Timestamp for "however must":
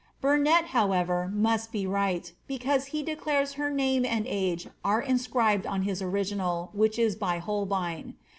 0.65-1.71